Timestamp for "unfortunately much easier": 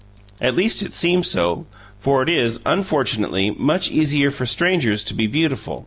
2.65-4.31